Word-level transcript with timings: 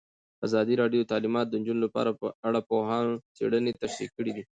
ازادي 0.45 0.73
راډیو 0.81 1.01
د 1.03 1.09
تعلیمات 1.11 1.47
د 1.49 1.53
نجونو 1.61 1.81
لپاره 1.85 2.11
په 2.19 2.27
اړه 2.47 2.59
د 2.61 2.65
پوهانو 2.69 3.15
څېړنې 3.35 3.71
تشریح 3.81 4.09
کړې. 4.17 4.33